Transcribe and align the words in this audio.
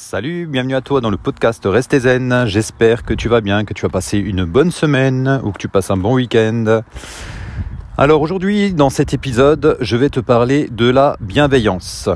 Salut, 0.00 0.46
bienvenue 0.46 0.76
à 0.76 0.80
toi 0.80 1.00
dans 1.00 1.10
le 1.10 1.16
podcast 1.16 1.64
Restez 1.66 1.98
Zen. 1.98 2.44
J'espère 2.46 3.02
que 3.02 3.12
tu 3.12 3.28
vas 3.28 3.40
bien, 3.40 3.64
que 3.64 3.74
tu 3.74 3.82
vas 3.82 3.88
passer 3.88 4.16
une 4.18 4.44
bonne 4.44 4.70
semaine 4.70 5.40
ou 5.42 5.50
que 5.50 5.58
tu 5.58 5.66
passes 5.66 5.90
un 5.90 5.96
bon 5.96 6.14
week-end. 6.14 6.82
Alors 7.98 8.22
aujourd'hui, 8.22 8.72
dans 8.72 8.90
cet 8.90 9.12
épisode, 9.12 9.76
je 9.80 9.96
vais 9.96 10.08
te 10.08 10.20
parler 10.20 10.68
de 10.70 10.88
la 10.88 11.16
bienveillance. 11.18 12.08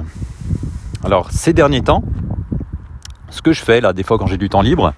Alors 1.03 1.33
ces 1.33 1.53
derniers 1.53 1.83
temps, 1.83 2.05
ce 3.31 3.43
que 3.43 3.53
je 3.53 3.65
fais 3.65 3.81
là, 3.81 3.93
des 3.93 4.05
fois 4.05 4.17
quand 4.17 4.29
j'ai 4.29 4.39
du 4.39 4.49
temps 4.49 4.63
libre, 4.63 4.95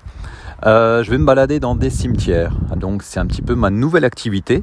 euh, 0.67 1.03
je 1.03 1.11
vais 1.11 1.17
me 1.17 1.25
balader 1.25 1.61
dans 1.61 1.75
des 1.75 1.89
cimetières. 1.89 2.55
Donc 2.77 3.03
c'est 3.03 3.19
un 3.19 3.27
petit 3.27 3.43
peu 3.43 3.55
ma 3.55 3.71
nouvelle 3.71 4.05
activité. 4.05 4.63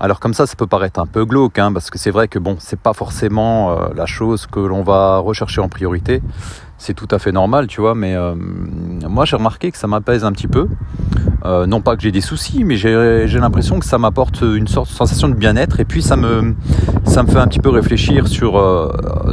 Alors 0.00 0.18
comme 0.18 0.34
ça, 0.34 0.48
ça 0.48 0.56
peut 0.56 0.66
paraître 0.66 0.98
un 0.98 1.06
peu 1.06 1.24
glauque, 1.24 1.60
hein, 1.60 1.72
parce 1.72 1.88
que 1.88 1.96
c'est 1.96 2.10
vrai 2.10 2.26
que 2.26 2.40
bon, 2.40 2.56
c'est 2.58 2.80
pas 2.80 2.92
forcément 2.92 3.70
euh, 3.70 3.88
la 3.94 4.06
chose 4.06 4.48
que 4.48 4.58
l'on 4.58 4.82
va 4.82 5.18
rechercher 5.18 5.60
en 5.60 5.68
priorité. 5.68 6.20
C'est 6.84 6.94
tout 6.94 7.06
à 7.12 7.20
fait 7.20 7.30
normal, 7.30 7.68
tu 7.68 7.80
vois. 7.80 7.94
Mais 7.94 8.16
euh, 8.16 8.34
moi, 8.34 9.24
j'ai 9.24 9.36
remarqué 9.36 9.70
que 9.70 9.78
ça 9.78 9.86
m'apaise 9.86 10.24
un 10.24 10.32
petit 10.32 10.48
peu. 10.48 10.66
Euh, 11.44 11.64
non 11.64 11.80
pas 11.80 11.94
que 11.94 12.02
j'ai 12.02 12.10
des 12.10 12.20
soucis, 12.20 12.64
mais 12.64 12.74
j'ai 12.74 13.38
l'impression 13.38 13.78
que 13.78 13.86
ça 13.86 13.98
m'apporte 13.98 14.40
une 14.40 14.66
sorte 14.66 14.88
de 14.88 14.92
sensation 14.92 15.28
de 15.28 15.34
bien-être. 15.34 15.78
Et 15.78 15.84
puis 15.84 16.02
ça 16.02 16.16
me, 16.16 16.56
ça 17.04 17.22
me 17.22 17.28
fait 17.28 17.38
un 17.38 17.46
petit 17.46 17.60
peu 17.60 17.68
réfléchir 17.68 18.26
sur 18.26 18.60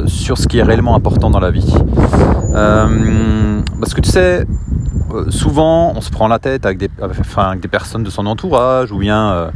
sur 0.06 0.38
ce 0.38 0.46
qui 0.46 0.58
est 0.58 0.62
réellement 0.62 0.94
important 0.94 1.28
dans 1.28 1.40
la 1.40 1.50
vie. 1.50 1.74
parce 2.52 3.94
que 3.94 4.00
tu 4.00 4.10
sais, 4.10 4.46
souvent, 5.30 5.92
on 5.94 6.00
se 6.00 6.10
prend 6.10 6.28
la 6.28 6.38
tête 6.38 6.66
avec 6.66 6.78
des, 6.78 6.88
personnes 7.68 8.02
de 8.02 8.10
son 8.10 8.26
entourage 8.26 8.92
ou 8.92 8.98
bien 8.98 9.50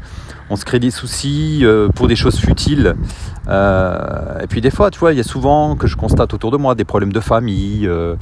on 0.50 0.56
se 0.56 0.64
crée 0.64 0.78
des 0.78 0.90
soucis 0.90 1.60
euh, 1.62 1.88
pour 1.88 2.08
des 2.08 2.16
choses 2.16 2.38
futiles. 2.38 2.94
Euh, 3.48 4.40
et 4.40 4.46
puis 4.46 4.60
des 4.60 4.70
fois, 4.70 4.90
tu 4.90 4.98
vois, 4.98 5.12
il 5.12 5.16
y 5.16 5.20
a 5.20 5.24
souvent 5.24 5.76
que 5.76 5.86
je 5.86 5.96
constate 5.96 6.34
autour 6.34 6.50
de 6.50 6.56
moi 6.56 6.74
des 6.74 6.84
problèmes 6.84 7.12
de 7.12 7.20
famille, 7.20 7.86
euh, 7.86 8.16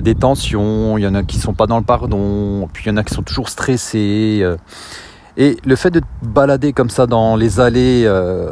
des 0.00 0.14
tensions, 0.14 0.98
il 0.98 1.02
y 1.02 1.06
en 1.06 1.14
a 1.14 1.22
qui 1.22 1.38
sont 1.38 1.54
pas 1.54 1.66
dans 1.66 1.78
le 1.78 1.84
pardon, 1.84 2.68
puis 2.72 2.84
il 2.86 2.88
y 2.88 2.92
en 2.92 2.96
a 2.96 3.04
qui 3.04 3.14
sont 3.14 3.22
toujours 3.22 3.48
stressés. 3.48 4.44
et 5.36 5.56
le 5.64 5.76
fait 5.76 5.90
de 5.90 6.00
te 6.00 6.04
balader 6.22 6.72
comme 6.72 6.90
ça 6.90 7.06
dans 7.06 7.36
les 7.36 7.60
allées 7.60 8.08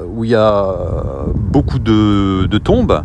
où 0.08 0.25
il 0.25 0.30
y 0.30 0.34
a 0.34 0.75
beaucoup 1.34 1.78
de 1.78 2.58
tombes, 2.58 3.03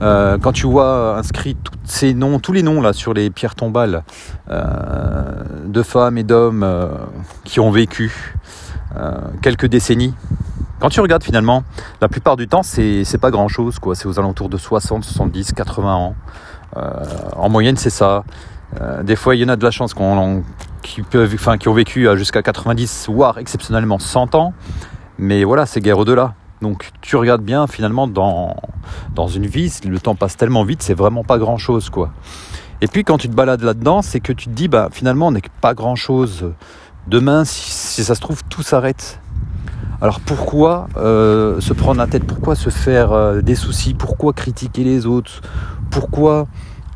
quand 0.00 0.52
tu 0.52 0.66
vois 0.66 1.16
inscrits 1.16 1.56
tous 1.56 1.72
ces 1.84 2.14
noms, 2.14 2.38
tous 2.38 2.52
les 2.52 2.62
noms 2.62 2.80
là 2.80 2.92
sur 2.92 3.14
les 3.14 3.30
pierres 3.30 3.54
tombales 3.54 4.04
de 4.48 5.82
femmes 5.82 6.18
et 6.18 6.24
d'hommes 6.24 6.66
qui 7.44 7.60
ont 7.60 7.70
vécu, 7.70 8.34
euh, 8.96 9.12
quelques 9.42 9.66
décennies. 9.66 10.14
Quand 10.80 10.88
tu 10.88 11.00
regardes 11.00 11.22
finalement, 11.22 11.62
la 12.00 12.08
plupart 12.08 12.36
du 12.36 12.48
temps, 12.48 12.62
c'est 12.62 13.18
pas 13.20 13.30
grand 13.30 13.48
chose, 13.48 13.78
quoi. 13.78 13.94
C'est 13.94 14.06
aux 14.06 14.18
alentours 14.18 14.48
de 14.48 14.56
60, 14.56 15.04
70, 15.04 15.52
80 15.52 15.94
ans. 15.94 16.14
Euh, 16.76 16.90
en 17.36 17.48
moyenne, 17.48 17.76
c'est 17.76 17.90
ça. 17.90 18.24
Euh, 18.80 19.02
des 19.02 19.16
fois, 19.16 19.34
il 19.34 19.40
y 19.40 19.44
en 19.44 19.48
a 19.48 19.56
de 19.56 19.64
la 19.64 19.70
chance 19.70 19.94
qui 19.94 20.00
ont 20.00 21.74
vécu 21.74 22.08
jusqu'à 22.16 22.42
90, 22.42 23.08
voire 23.10 23.38
exceptionnellement 23.38 23.98
100 23.98 24.34
ans. 24.34 24.54
Mais 25.18 25.44
voilà, 25.44 25.66
c'est 25.66 25.80
guère 25.80 25.98
au-delà. 25.98 26.34
Donc 26.60 26.90
tu 27.00 27.16
regardes 27.16 27.42
bien, 27.42 27.66
finalement, 27.66 28.08
dans, 28.08 28.56
une 29.28 29.46
vie, 29.46 29.72
le 29.84 30.00
temps 30.00 30.14
passe 30.14 30.36
tellement 30.36 30.64
vite, 30.64 30.82
c'est 30.82 30.94
vraiment 30.94 31.24
pas 31.24 31.38
grand-chose, 31.38 31.90
quoi. 31.90 32.10
Et 32.80 32.86
puis 32.86 33.04
quand 33.04 33.18
tu 33.18 33.28
te 33.28 33.34
balades 33.34 33.62
là-dedans, 33.62 34.02
c'est 34.02 34.20
que 34.20 34.32
tu 34.32 34.46
te 34.46 34.50
dis, 34.50 34.68
bah 34.68 34.88
finalement, 34.92 35.28
on 35.28 35.32
n'est 35.32 35.42
pas 35.60 35.74
grand-chose. 35.74 36.52
Demain, 37.06 37.44
si, 37.44 38.04
ça 38.04 38.14
se 38.14 38.20
trouve, 38.20 38.42
tout 38.44 38.62
s'arrête. 38.62 39.20
Alors 40.00 40.20
pourquoi 40.20 40.88
euh, 40.96 41.60
se 41.60 41.72
prendre 41.72 41.98
la 41.98 42.06
tête? 42.06 42.24
Pourquoi 42.24 42.54
se 42.54 42.70
faire 42.70 43.12
euh, 43.12 43.40
des 43.40 43.56
soucis? 43.56 43.94
Pourquoi 43.94 44.32
critiquer 44.32 44.84
les 44.84 45.06
autres? 45.06 45.40
Pourquoi 45.90 46.46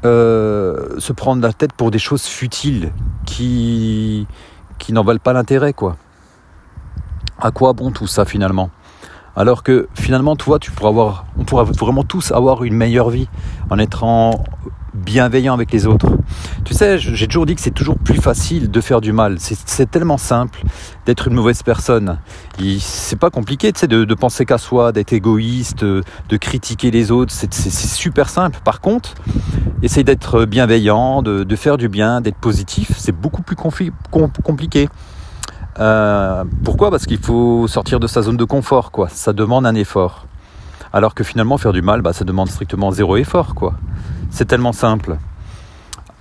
euh, 0.04 0.98
se 0.98 1.12
prendre 1.12 1.42
la 1.42 1.52
tête 1.52 1.72
pour 1.72 1.90
des 1.90 1.98
choses 1.98 2.24
futiles 2.24 2.92
qui, 3.26 4.26
qui 4.78 4.92
n'en 4.92 5.02
valent 5.02 5.18
pas 5.18 5.32
l'intérêt 5.32 5.72
quoi? 5.72 5.96
À 7.40 7.50
quoi 7.50 7.72
bon 7.72 7.90
tout 7.90 8.06
ça 8.06 8.24
finalement? 8.24 8.70
Alors 9.36 9.62
que 9.62 9.88
finalement, 9.94 10.36
toi, 10.36 10.58
tu 10.58 10.70
pourras 10.70 10.90
avoir, 10.90 11.26
on 11.38 11.44
pourra 11.44 11.64
vraiment 11.64 12.04
tous 12.04 12.32
avoir 12.32 12.64
une 12.64 12.74
meilleure 12.74 13.10
vie 13.10 13.28
en 13.70 13.78
étant 13.78 14.44
bienveillant 14.94 15.54
avec 15.54 15.72
les 15.72 15.86
autres. 15.86 16.08
Tu 16.64 16.74
sais, 16.74 16.98
j'ai 16.98 17.26
toujours 17.26 17.46
dit 17.46 17.54
que 17.54 17.60
c'est 17.60 17.70
toujours 17.70 17.98
plus 17.98 18.20
facile 18.20 18.70
de 18.70 18.80
faire 18.80 19.00
du 19.00 19.12
mal. 19.12 19.36
C'est 19.38 19.90
tellement 19.90 20.18
simple 20.18 20.62
d'être 21.06 21.28
une 21.28 21.34
mauvaise 21.34 21.62
personne. 21.62 22.18
C'est 22.78 23.18
pas 23.18 23.30
compliqué, 23.30 23.72
de, 23.72 24.14
penser 24.14 24.44
qu'à 24.44 24.58
soi, 24.58 24.92
d'être 24.92 25.12
égoïste, 25.12 25.84
de 25.84 26.36
critiquer 26.36 26.90
les 26.90 27.10
autres. 27.10 27.32
C'est 27.32 27.70
super 27.70 28.28
simple. 28.28 28.60
Par 28.64 28.80
contre, 28.80 29.14
essayer 29.82 30.04
d'être 30.04 30.44
bienveillant, 30.44 31.22
de, 31.22 31.56
faire 31.56 31.78
du 31.78 31.88
bien, 31.88 32.20
d'être 32.20 32.38
positif, 32.38 32.92
c'est 32.96 33.12
beaucoup 33.12 33.42
plus 33.42 33.56
compliqué. 33.56 34.88
Euh, 35.78 36.44
pourquoi? 36.64 36.90
Parce 36.90 37.06
qu'il 37.06 37.18
faut 37.18 37.66
sortir 37.68 38.00
de 38.00 38.06
sa 38.06 38.22
zone 38.22 38.36
de 38.36 38.44
confort, 38.44 38.90
quoi. 38.90 39.08
Ça 39.08 39.32
demande 39.32 39.66
un 39.66 39.74
effort. 39.74 40.26
Alors 40.92 41.14
que 41.14 41.24
finalement, 41.24 41.56
faire 41.58 41.72
du 41.72 41.82
mal, 41.82 42.02
bah, 42.02 42.12
ça 42.12 42.24
demande 42.24 42.50
strictement 42.50 42.90
zéro 42.90 43.16
effort, 43.16 43.54
quoi. 43.54 43.74
C'est 44.30 44.44
tellement 44.44 44.72
simple. 44.72 45.16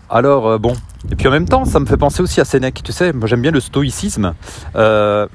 Alors, 0.09 0.47
euh, 0.47 0.57
bon. 0.57 0.73
Et 1.11 1.15
puis 1.15 1.27
en 1.27 1.31
même 1.31 1.47
temps, 1.47 1.65
ça 1.65 1.79
me 1.79 1.85
fait 1.85 1.97
penser 1.97 2.21
aussi 2.21 2.41
à 2.41 2.45
Sénèque. 2.45 2.81
Tu 2.83 2.91
sais, 2.91 3.13
moi 3.13 3.27
j'aime 3.27 3.41
bien 3.41 3.51
le 3.51 3.59
stoïcisme. 3.59 4.33
Euh, 4.75 5.27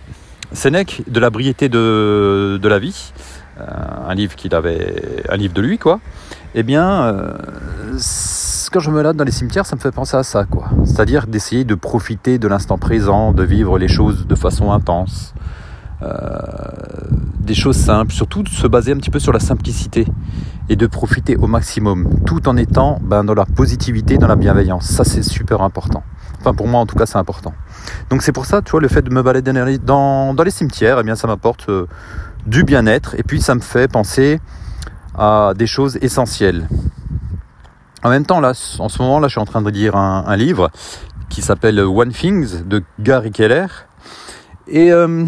Sénèque, 0.53 1.03
de 1.09 1.19
la 1.19 1.31
briété 1.31 1.69
de, 1.69 2.61
la 2.63 2.79
vie, 2.79 3.13
euh, 3.59 3.65
un 4.09 4.15
livre 4.15 4.37
qu'il 4.37 4.55
avait, 4.55 5.25
un 5.29 5.37
livre 5.37 5.55
de 5.55 5.61
lui, 5.61 5.79
quoi. 5.79 6.01
Eh 6.55 6.63
bien, 6.63 7.35
je 8.81 8.91
me 8.91 9.03
lade 9.03 9.17
dans 9.17 9.25
les 9.25 9.33
cimetières, 9.33 9.67
ça 9.67 9.77
me 9.77 9.81
fait 9.81 9.91
penser 9.91 10.17
à 10.17 10.23
ça, 10.23 10.45
quoi. 10.45 10.69
C'est-à-dire 10.85 11.27
d'essayer 11.27 11.65
de 11.65 11.75
profiter 11.75 12.39
de 12.39 12.49
l'instant 12.49 12.79
présent, 12.79 13.33
de 13.33 13.43
vivre 13.43 13.79
les 13.79 13.89
choses 13.89 14.27
de 14.27 14.35
façon 14.35 14.73
intense. 14.73 15.35
des 17.41 17.55
choses 17.55 17.77
simples, 17.77 18.13
surtout 18.13 18.43
de 18.43 18.49
se 18.49 18.67
baser 18.67 18.93
un 18.93 18.97
petit 18.97 19.11
peu 19.11 19.19
sur 19.19 19.33
la 19.33 19.41
simplicité 19.41 20.07
et 20.69 20.77
de 20.77 20.87
profiter 20.87 21.37
au 21.37 21.47
maximum, 21.47 22.09
tout 22.27 22.49
en 22.49 22.57
étant 22.57 22.99
ben, 23.03 23.25
dans 23.25 23.35
la 23.35 23.47
positivité, 23.47 24.19
dans 24.19 24.27
la 24.27 24.37
bienveillance. 24.37 24.87
Ça, 24.87 25.05
c'est 25.05 25.23
super 25.23 25.63
important. 25.63 26.03
Enfin, 26.41 26.55
pour 26.55 26.69
moi, 26.69 26.81
en 26.81 26.87
tout 26.87 26.97
cas, 26.97 27.07
c'est 27.07 27.19
important. 27.19 27.55
Donc, 28.11 28.23
c'est 28.23 28.33
pour 28.33 28.47
ça, 28.47 28.63
tu 28.63 28.73
vois, 28.73 28.81
le 28.81 28.89
fait 28.89 29.03
de 29.03 29.11
me 29.11 29.23
balader 29.23 29.79
dans, 29.79 30.35
dans 30.35 30.43
les 30.43 30.51
cimetières, 30.51 30.99
eh 31.01 31.03
bien, 31.05 31.15
ça 31.15 31.27
m'apporte 31.27 31.69
euh, 31.69 31.87
du 32.47 32.65
bien-être 32.65 33.15
et 33.19 33.23
puis 33.23 33.41
ça 33.41 33.55
me 33.55 33.61
fait 33.61 33.89
penser 33.89 34.41
à 35.17 35.53
des 35.57 35.67
choses 35.67 35.99
essentielles. 36.03 36.69
En 38.07 38.11
même 38.11 38.25
temps, 38.25 38.39
là, 38.39 38.53
en 38.79 38.89
ce 38.89 39.03
moment, 39.03 39.19
là, 39.19 39.27
je 39.27 39.33
suis 39.33 39.41
en 39.41 39.47
train 39.47 39.63
de 39.63 39.69
lire 39.69 39.97
un, 39.97 40.37
livre 40.37 40.71
qui 41.29 41.43
s'appelle 41.43 41.81
One 41.81 42.13
Things 42.13 42.63
de 42.65 42.85
Gary 43.01 43.33
Keller. 43.33 43.67
Et 44.69 44.93
euh, 44.93 45.25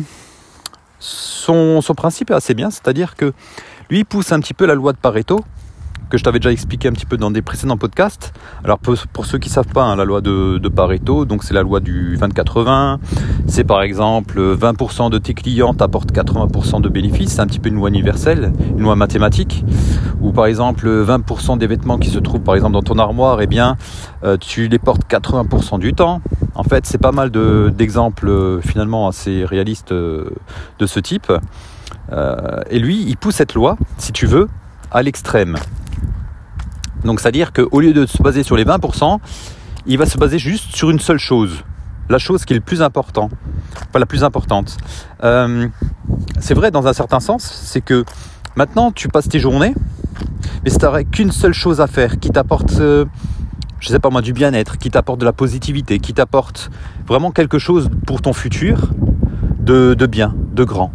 son, 1.00 1.80
son 1.80 1.94
principe 1.96 2.30
est 2.30 2.34
assez 2.34 2.54
bien, 2.54 2.70
c'est-à-dire 2.70 3.16
que 3.16 3.32
lui, 3.90 4.04
pousse 4.04 4.30
un 4.30 4.38
petit 4.38 4.54
peu 4.54 4.64
la 4.64 4.76
loi 4.76 4.92
de 4.92 4.98
Pareto, 4.98 5.44
que 6.08 6.18
je 6.18 6.24
t'avais 6.24 6.38
déjà 6.38 6.52
expliqué 6.52 6.88
un 6.88 6.92
petit 6.92 7.06
peu 7.06 7.16
dans 7.16 7.30
des 7.30 7.42
précédents 7.42 7.76
podcasts. 7.76 8.32
Alors 8.64 8.78
pour, 8.78 9.26
ceux 9.26 9.38
qui 9.38 9.48
ne 9.48 9.54
savent 9.54 9.66
pas, 9.66 9.84
hein, 9.84 9.96
la 9.96 10.04
loi 10.04 10.20
de, 10.20 10.68
Pareto, 10.68 11.24
donc 11.24 11.44
c'est 11.44 11.54
la 11.54 11.62
loi 11.62 11.80
du 11.80 12.16
20-80. 12.18 12.98
C'est 13.46 13.64
par 13.64 13.82
exemple 13.82 14.40
20% 14.40 15.10
de 15.10 15.18
tes 15.18 15.34
clients 15.34 15.74
t'apportent 15.74 16.12
80% 16.12 16.80
de 16.80 16.88
bénéfices. 16.88 17.32
C'est 17.32 17.40
un 17.40 17.46
petit 17.46 17.58
peu 17.58 17.68
une 17.68 17.76
loi 17.76 17.88
universelle, 17.88 18.52
une 18.76 18.82
loi 18.82 18.96
mathématique. 18.96 19.64
Ou 20.20 20.32
par 20.32 20.46
exemple 20.46 20.88
20% 20.88 21.58
des 21.58 21.66
vêtements 21.66 21.98
qui 21.98 22.10
se 22.10 22.18
trouvent 22.18 22.40
par 22.40 22.54
exemple 22.54 22.72
dans 22.72 22.82
ton 22.82 22.98
armoire, 22.98 23.40
eh 23.40 23.46
bien 23.46 23.76
euh, 24.24 24.36
tu 24.36 24.68
les 24.68 24.78
portes 24.78 25.02
80% 25.08 25.78
du 25.78 25.94
temps. 25.94 26.20
En 26.54 26.64
fait, 26.64 26.86
c'est 26.86 26.98
pas 26.98 27.12
mal 27.12 27.30
d'exemples 27.30 28.28
euh, 28.28 28.60
finalement 28.60 29.08
assez 29.08 29.44
réalistes 29.44 29.92
euh, 29.92 30.30
de 30.78 30.86
ce 30.86 31.00
type. 31.00 31.32
Et 32.70 32.78
lui, 32.78 33.04
il 33.06 33.16
pousse 33.18 33.34
cette 33.34 33.52
loi, 33.52 33.76
si 33.98 34.12
tu 34.12 34.26
veux, 34.26 34.48
à 34.90 35.02
l'extrême. 35.02 35.58
Donc 37.04 37.20
c'est-à-dire 37.20 37.52
qu'au 37.52 37.80
lieu 37.80 37.92
de 37.92 38.06
se 38.06 38.22
baser 38.22 38.42
sur 38.42 38.56
les 38.56 38.64
20%, 38.64 39.18
il 39.86 39.98
va 39.98 40.06
se 40.06 40.18
baser 40.18 40.38
juste 40.38 40.74
sur 40.74 40.90
une 40.90 41.00
seule 41.00 41.18
chose. 41.18 41.64
La 42.08 42.18
chose 42.18 42.44
qui 42.44 42.54
est 42.54 42.56
le 42.56 42.62
plus 42.62 42.82
important. 42.82 43.30
Pas 43.92 43.98
la 43.98 44.06
plus 44.06 44.24
importante. 44.24 44.76
Euh, 45.24 45.68
c'est 46.40 46.54
vrai 46.54 46.70
dans 46.70 46.86
un 46.86 46.92
certain 46.92 47.20
sens, 47.20 47.42
c'est 47.42 47.80
que 47.80 48.04
maintenant 48.56 48.92
tu 48.92 49.08
passes 49.08 49.28
tes 49.28 49.38
journées, 49.38 49.74
mais 50.64 50.70
si 50.70 50.78
tu 50.78 50.86
qu'une 51.10 51.32
seule 51.32 51.52
chose 51.52 51.80
à 51.80 51.86
faire 51.86 52.18
qui 52.18 52.30
t'apporte, 52.30 52.78
euh, 52.80 53.04
je 53.80 53.88
sais 53.88 53.98
pas 53.98 54.10
moi, 54.10 54.22
du 54.22 54.32
bien-être, 54.32 54.78
qui 54.78 54.90
t'apporte 54.90 55.20
de 55.20 55.24
la 55.24 55.32
positivité, 55.32 55.98
qui 55.98 56.14
t'apporte 56.14 56.70
vraiment 57.06 57.30
quelque 57.30 57.58
chose 57.58 57.88
pour 58.06 58.22
ton 58.22 58.32
futur 58.32 58.90
de 59.60 60.06
bien, 60.06 60.34
de 60.52 60.64
grand. 60.64 60.92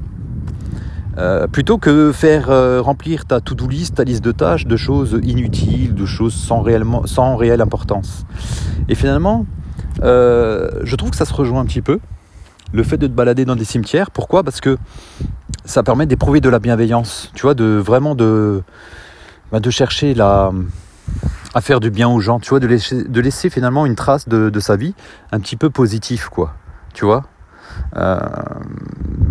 Euh, 1.17 1.45
plutôt 1.47 1.77
que 1.77 2.11
faire 2.11 2.49
euh, 2.49 2.81
remplir 2.81 3.25
ta 3.25 3.39
to-do 3.39 3.67
list, 3.67 3.95
ta 3.95 4.03
liste 4.03 4.23
de 4.23 4.31
tâches 4.31 4.65
de 4.65 4.75
choses 4.75 5.19
inutiles, 5.23 5.93
de 5.93 6.05
choses 6.05 6.33
sans, 6.33 6.61
réellement, 6.61 7.05
sans 7.05 7.35
réelle 7.35 7.61
importance. 7.61 8.25
Et 8.89 8.95
finalement, 8.95 9.45
euh, 10.01 10.69
je 10.83 10.95
trouve 10.95 11.11
que 11.11 11.15
ça 11.15 11.25
se 11.25 11.33
rejoint 11.33 11.61
un 11.61 11.65
petit 11.65 11.81
peu. 11.81 11.99
Le 12.71 12.81
fait 12.81 12.97
de 12.97 13.05
te 13.05 13.11
balader 13.11 13.45
dans 13.45 13.55
des 13.55 13.65
cimetières, 13.65 14.09
pourquoi? 14.09 14.43
Parce 14.43 14.59
que 14.59 14.77
ça 15.65 15.83
permet 15.83 16.07
d'éprouver 16.07 16.41
de 16.41 16.49
la 16.49 16.57
bienveillance, 16.57 17.31
tu 17.35 17.43
vois, 17.43 17.53
de 17.53 17.65
vraiment 17.65 18.15
de, 18.15 18.63
bah, 19.51 19.59
de 19.59 19.69
chercher 19.69 20.15
la, 20.15 20.51
à 21.53 21.61
faire 21.61 21.79
du 21.79 21.91
bien 21.91 22.09
aux 22.09 22.19
gens, 22.19 22.39
tu 22.39 22.49
vois, 22.49 22.59
de 22.59 22.65
laisser, 22.65 23.03
de 23.03 23.21
laisser 23.21 23.51
finalement 23.51 23.85
une 23.85 23.95
trace 23.95 24.27
de, 24.27 24.49
de, 24.49 24.59
sa 24.59 24.75
vie 24.75 24.95
un 25.31 25.39
petit 25.39 25.55
peu 25.55 25.69
positif, 25.69 26.29
quoi. 26.29 26.55
Tu 26.95 27.05
vois 27.05 27.25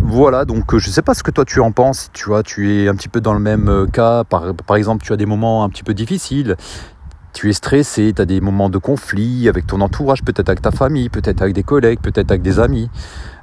Voilà, 0.05 0.45
donc 0.45 0.77
je 0.77 0.89
sais 0.89 1.01
pas 1.01 1.13
ce 1.13 1.23
que 1.23 1.31
toi 1.31 1.45
tu 1.45 1.59
en 1.59 1.71
penses, 1.71 2.09
tu 2.13 2.25
vois, 2.25 2.43
tu 2.43 2.83
es 2.83 2.87
un 2.87 2.95
petit 2.95 3.07
peu 3.07 3.21
dans 3.21 3.33
le 3.33 3.39
même 3.39 3.87
cas, 3.91 4.23
par, 4.23 4.75
exemple, 4.75 5.03
tu 5.03 5.13
as 5.13 5.17
des 5.17 5.25
moments 5.25 5.63
un 5.63 5.69
petit 5.69 5.83
peu 5.83 5.93
difficiles, 5.93 6.55
tu 7.33 7.49
es 7.49 7.53
stressé, 7.53 8.13
tu 8.15 8.21
as 8.21 8.25
des 8.25 8.39
moments 8.39 8.69
de 8.69 8.77
conflit 8.77 9.49
avec 9.49 9.67
ton 9.67 9.81
entourage, 9.81 10.23
peut-être 10.23 10.49
avec 10.49 10.61
ta 10.61 10.71
famille, 10.71 11.09
peut-être 11.09 11.41
avec 11.41 11.53
des 11.53 11.63
collègues, 11.63 11.99
peut-être 11.99 12.31
avec 12.31 12.43
des 12.43 12.59
amis. 12.59 12.89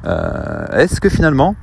Euh, 0.05 0.67
Est-ce 0.69 1.01
que 1.01 1.09
finalement, 1.09 1.57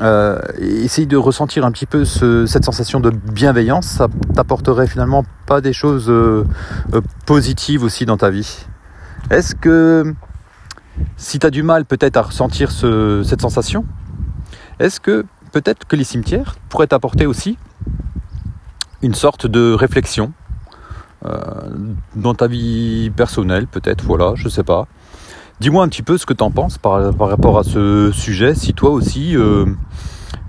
euh, 0.00 0.40
essayer 0.58 1.06
de 1.06 1.16
ressentir 1.16 1.64
un 1.64 1.72
petit 1.72 1.86
peu 1.86 2.04
ce, 2.04 2.46
cette 2.46 2.64
sensation 2.64 3.00
de 3.00 3.10
bienveillance, 3.10 3.86
ça 3.86 4.08
t'apporterait 4.34 4.86
finalement 4.86 5.24
pas 5.46 5.60
des 5.60 5.72
choses 5.72 6.08
euh, 6.08 6.44
euh 6.94 7.00
positives 7.26 7.82
aussi 7.82 8.06
dans 8.06 8.16
ta 8.16 8.30
vie? 8.30 8.66
Est-ce 9.30 9.54
que 9.54 10.14
si 11.16 11.38
tu 11.38 11.46
as 11.46 11.50
du 11.50 11.62
mal 11.62 11.84
peut-être 11.84 12.16
à 12.16 12.22
ressentir 12.22 12.70
ce, 12.70 13.22
cette 13.24 13.40
sensation, 13.40 13.84
est-ce 14.78 15.00
que 15.00 15.24
peut-être 15.52 15.86
que 15.86 15.96
les 15.96 16.04
cimetières 16.04 16.56
pourraient 16.68 16.88
t'apporter 16.88 17.26
aussi 17.26 17.58
une 19.02 19.14
sorte 19.14 19.46
de 19.46 19.72
réflexion 19.72 20.32
euh, 21.26 21.38
dans 22.16 22.34
ta 22.34 22.46
vie 22.46 23.10
personnelle, 23.14 23.66
peut-être, 23.66 24.04
voilà, 24.04 24.32
je 24.34 24.48
sais 24.48 24.62
pas. 24.62 24.86
Dis-moi 25.60 25.84
un 25.84 25.88
petit 25.88 26.02
peu 26.02 26.18
ce 26.18 26.26
que 26.26 26.34
tu 26.34 26.42
en 26.42 26.50
penses 26.50 26.78
par, 26.78 27.00
rapport 27.18 27.58
à 27.58 27.64
ce 27.64 28.10
sujet, 28.12 28.54
si 28.54 28.74
toi 28.74 28.90
aussi, 28.90 29.36
euh, 29.36 29.66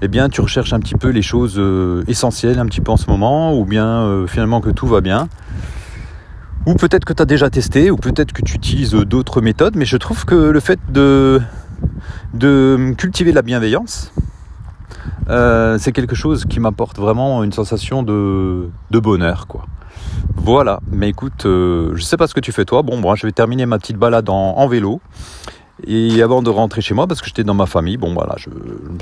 eh 0.02 0.08
bien, 0.08 0.28
tu 0.30 0.42
recherches 0.42 0.74
un 0.74 0.80
petit 0.80 0.96
peu 0.96 1.10
les 1.10 1.22
choses 1.22 1.56
euh, 1.58 2.04
essentielles 2.08 2.60
un 2.60 2.66
petit 2.66 2.82
peu 2.82 2.92
en 2.92 2.98
ce 2.98 3.10
moment, 3.10 3.58
ou 3.58 3.66
bien 3.66 4.26
finalement 4.28 4.60
que 4.60 4.70
tout 4.70 4.88
va 4.88 5.02
bien. 5.02 5.30
Ou 6.66 6.74
peut-être 6.74 7.06
que 7.06 7.14
tu 7.14 7.22
as 7.22 7.26
déjà 7.26 7.50
testé, 7.50 7.92
ou 7.92 7.96
peut-être 7.96 8.34
que 8.34 8.42
tu 8.42 8.56
utilises 8.56 8.92
d'autres 8.92 9.40
méthodes, 9.42 9.76
mais 9.76 9.86
je 9.86 9.98
trouve 9.98 10.26
que 10.26 10.36
le 10.36 10.60
fait 10.60 10.80
de, 10.90 11.42
cultiver 12.98 13.32
la 13.32 13.44
bienveillance, 13.44 14.12
euh, 15.30 15.78
c'est 15.80 15.92
quelque 15.92 16.16
chose 16.16 16.46
qui 16.46 16.60
m'apporte 16.60 16.98
vraiment 16.98 17.44
une 17.44 17.52
sensation 17.52 18.02
de, 18.02 18.70
bonheur, 18.92 19.46
quoi. 19.48 19.66
Voilà, 20.36 20.80
mais 20.92 21.10
écoute, 21.10 21.46
euh, 21.46 21.92
je 21.96 22.04
sais 22.04 22.18
pas 22.18 22.28
ce 22.28 22.34
que 22.34 22.40
tu 22.40 22.52
fais 22.52 22.66
toi. 22.66 22.82
Bon, 22.82 22.98
moi, 22.98 23.16
je 23.16 23.26
vais 23.26 23.32
terminer 23.32 23.66
ma 23.66 23.78
petite 23.78 23.98
balade 23.98 24.30
en, 24.30 24.68
vélo. 24.68 25.02
Et 25.86 26.22
avant 26.22 26.42
de 26.42 26.50
rentrer 26.50 26.82
chez 26.82 26.94
moi, 26.94 27.06
parce 27.06 27.22
que 27.22 27.28
j'étais 27.28 27.44
dans 27.44 27.54
ma 27.54 27.66
famille, 27.66 27.98
bon 27.98 28.14
voilà, 28.14 28.36
je, 28.38 28.50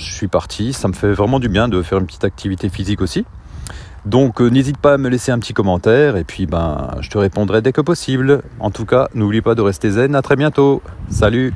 suis 0.03 0.27
parti. 0.27 0.73
Ça 0.73 0.87
me 0.87 0.93
fait 0.93 1.11
vraiment 1.11 1.39
du 1.39 1.49
bien 1.49 1.67
de 1.67 1.81
faire 1.81 1.99
une 1.99 2.05
petite 2.05 2.23
activité 2.23 2.67
physique 2.69 3.01
aussi. 3.01 3.25
Donc 4.05 4.41
euh, 4.41 4.47
n'hésite 4.49 4.77
pas 4.77 4.93
à 4.93 4.97
me 4.97 5.09
laisser 5.09 5.31
un 5.31 5.39
petit 5.39 5.53
commentaire 5.53 6.17
et 6.17 6.23
puis 6.23 6.45
ben 6.45 6.97
je 6.99 7.09
te 7.09 7.17
répondrai 7.17 7.61
dès 7.61 7.71
que 7.71 7.81
possible. 7.81 8.41
En 8.59 8.69
tout 8.69 8.85
cas, 8.85 9.07
n'oublie 9.13 9.41
pas 9.41 9.55
de 9.55 9.61
rester 9.61 9.91
zen. 9.91 10.15
À 10.15 10.21
très 10.21 10.35
bientôt. 10.35 10.81
Salut. 11.09 11.53